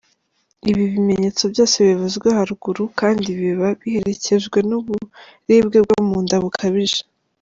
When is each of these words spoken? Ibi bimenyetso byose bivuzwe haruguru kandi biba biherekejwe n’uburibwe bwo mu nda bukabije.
Ibi 0.69 0.83
bimenyetso 0.93 1.43
byose 1.53 1.75
bivuzwe 1.87 2.27
haruguru 2.37 2.83
kandi 2.99 3.27
biba 3.39 3.67
biherekejwe 3.81 4.57
n’uburibwe 4.69 5.77
bwo 5.85 5.99
mu 6.07 6.17
nda 6.23 6.37
bukabije. 6.43 6.99